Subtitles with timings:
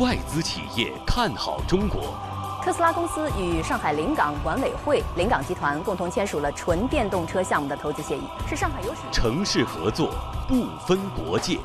[0.00, 2.18] 外资企业看好中国。
[2.64, 10.14] 特斯拉公司与上海临港管委会、临港集团共同签署了纯电动车项目的投资协议，是上海有史城市合作
[10.48, 11.58] 不分国界。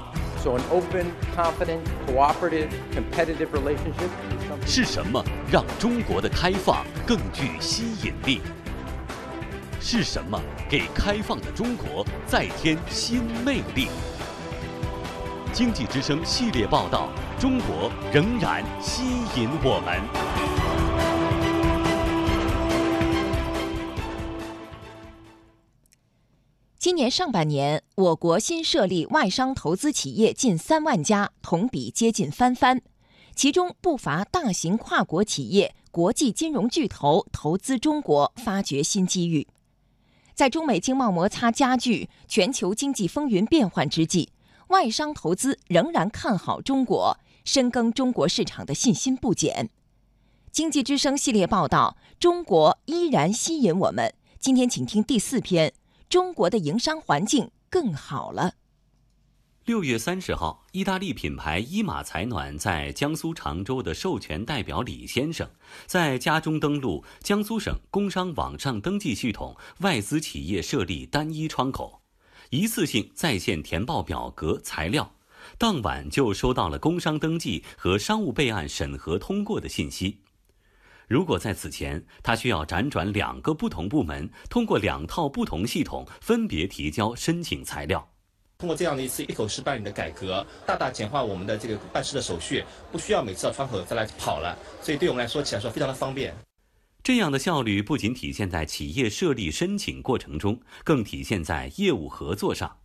[0.44, 4.67] So an open, confident, cooperative, competitive relationship.
[4.67, 8.42] 是什么让中国的开放更具吸引力？
[9.79, 10.38] 是什么
[10.70, 13.88] 给开放的中国再添新魅力？
[15.56, 17.08] 经济之声系列报道：
[17.40, 19.03] 中国仍然吸
[19.38, 20.02] 引我们。
[26.77, 32.81] 今年上半年，我国新设立外商投资企业近三万家，同比接近翻番，
[33.33, 39.47] 其中不乏大型跨国企业、国际金融巨头投资中国，发掘新机遇。
[40.33, 44.27] 在中美经贸摩擦加剧、全球经济风云变幻之际，
[44.67, 49.69] 外商投资仍然看好中国，深耕中国市场的信心不减。
[50.51, 54.13] 经济之声系列报道：中国依然吸引我们。
[54.39, 55.73] 今天，请听第四篇。
[56.07, 58.53] 中国的营商环境更好了。
[59.66, 65.50] 六月三十号，意大利品牌伊玛采暖在江苏常州的授权代表李先生，
[65.88, 72.02] 在家中登录江苏省工商网上登记系统，外资企业设立单一窗口，
[72.56, 75.14] 一次性在线填报表格材料，
[75.58, 80.22] 当晚就收到了工商登记和商务备案审核通过的信息。
[81.08, 88.09] 如果在此前，他需要辗转两个不同部门，通过两套不同系统分别提交申请材料。
[88.58, 96.34] 通过这样的一次一口式办理的改革，大大简化我们的这个办事的手续，不需要每次到窗口再来跑了，所以对我们来说起来说非常的方便。
[97.06, 102.78] 这样的效率不仅体现在企业设立申请过程中，更体现在业务合作上。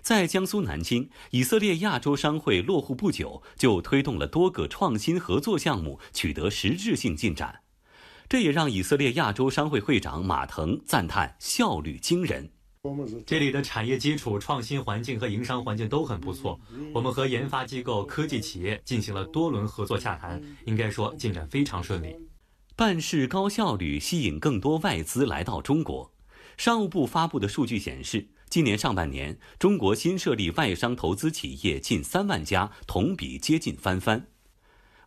[0.00, 7.62] 在江苏南京，以色列亚洲商会落户不久，就推动了多个创新合作项目，取得实质性进展。
[8.28, 12.48] 这也让以色列亚洲商会会长马腾赞叹效率惊人。
[13.26, 16.60] 这里的产业基础、创新环境和营商环境都很不错。
[16.94, 22.14] 我们和研发机构、科技企业进行了多轮合作洽谈，应该说进展非常顺利。
[22.78, 26.12] 办事高效率，吸引更多外资来到中国。
[26.56, 28.28] 商务部发布的数据显示。
[28.48, 34.28] 今年上半年，中国新设立外商投资企业近三万家，同比接近翻番。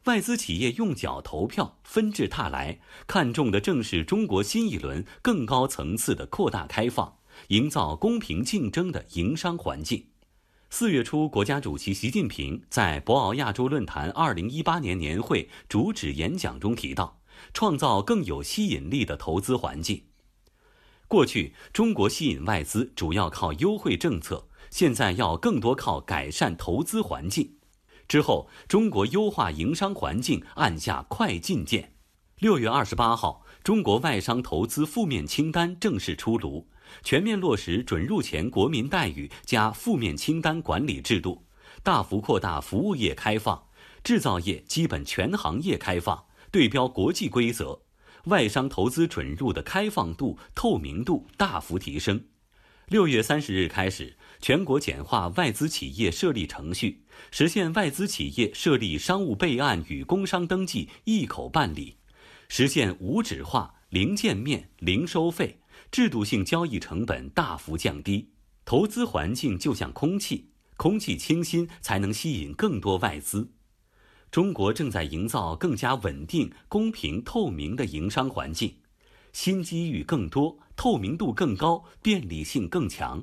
[0.03, 10.07] 外资企业用脚投票，纷至沓来，看重的正是中国新一轮更高层次的扩大开放，营造公平竞争的营商环境。
[10.69, 17.20] 四月初，国家主席习近平在博鳌亚洲论坛二零一八年年会主旨演讲中提到，
[17.53, 20.03] 创造更有吸引力的投资环境。
[21.07, 27.57] 过去，中国吸引外资主要靠优惠政策，现在要更多靠改善投资环境。
[28.07, 31.95] 之后，中国优化营商环境按下快进键。
[32.39, 36.67] 六月二十八号，中国外商投资负面清单正式出炉，
[37.03, 41.45] 全面落实准入前国民待遇加负面清单管理制度，
[41.83, 43.67] 大幅扩大服务业开放，
[44.03, 47.81] 制造业基本全行业开放，对标国际规则。
[48.25, 52.25] 外商投资准入的开放度、透明度大幅提升。
[52.87, 61.95] 六月三十日开始，全国简化外资企业设立程序，实现外资企业设立商务备案与工商登记一口办理，
[62.49, 68.29] 实现无纸化、零见面、零收费，制度性交易成本大幅降低。
[68.65, 73.53] 投资环境就像空气，空气清新才能吸引更多外资。
[74.31, 78.73] 中国正在营造更加稳定、公平、透明的营商环境，
[79.33, 83.21] 新机遇更多，透明度更高，便利性更强。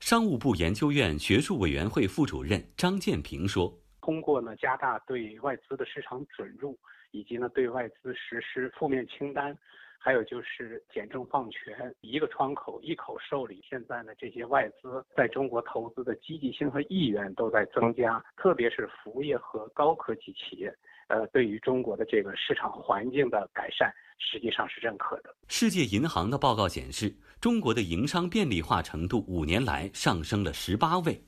[0.00, 6.78] 商务部研究院学术委员会副主任张建平说：“通过呢加大对外资的市场准入，
[7.10, 9.56] 以及呢对外资实施负面清单。”
[10.02, 13.62] 还有就是简政放权，一个窗口一口受理。
[13.68, 20.74] 现在呢，这些外资在中国投资的积极性和意愿都在增加，特别是服务业和高科技企业，
[21.08, 25.36] 呃，对于中国的这个市场环境的改善，实际上是认可的。
[25.48, 31.22] 世界银行的报告显示，中国的营商便利化程度五年来上升了十八位，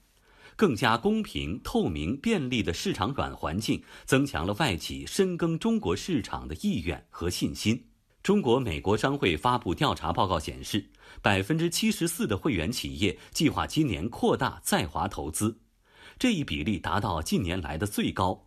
[0.56, 7.91] 更加公平、透明、便利的市场软环境，增强了外企深耕中国市场的意愿和信心。
[8.22, 10.90] 中国美国商会发布调查报告显示，
[11.20, 15.58] 百分之七十四的会员企业计划今年扩大在华投资，
[16.20, 18.46] 这一比例达到近年来的最高。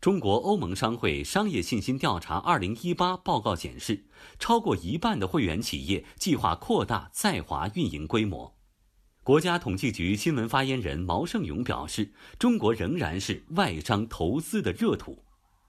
[0.00, 4.04] 中国欧盟商会商业信心调查二零一八报告显示，
[4.38, 8.54] 超过一半的会员企业计划扩大在华运营规模。
[9.24, 15.24] 国家统计局新闻发言人毛盛勇表示，中国仍然是外商投资的热土。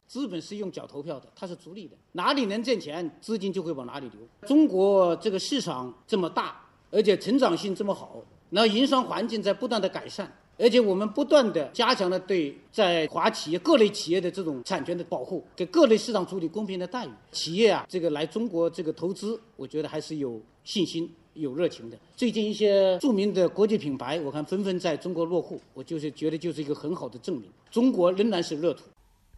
[0.09, 4.19] 资本是用脚投票的，它是逐利的，哪里能挣钱，资金就会往哪里流。
[4.47, 6.59] 中国这个市场这么大，
[6.89, 8.19] 而且成长性这么好，
[8.49, 17.09] 那营商环境在不断的改善，而且我们不断的加强了对在华企业各类企业的这种产权的保护，给各类市场主体公平的待遇。
[17.31, 21.95] 企业啊，这个来中国这个投资，我觉得还是有信心、有热情的。
[22.15, 28.85] 最近一些著名的国际品牌，我看纷纷在中国落户，我就是觉得就是一个很好的证明，中国仍然是热土。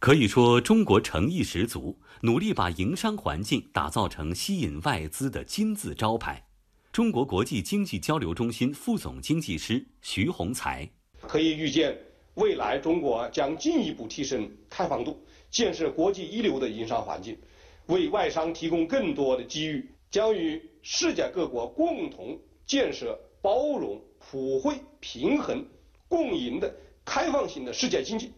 [0.02, 6.44] 可以说，中国诚意十足，努力把营商环境打造成吸引外资的金字招牌。
[6.90, 10.90] 中国国际经济交流中心副总经济师徐洪才，
[11.20, 11.96] 可以预见，
[12.34, 17.38] 未来中国将进一步提升开放度，建设国际一流的营商环境，
[17.86, 25.64] 为外商提供更多的机遇，将与世界各国共同建设包容、普惠、平衡、
[26.08, 26.74] 共赢的
[27.04, 28.32] 开放型的世界经济。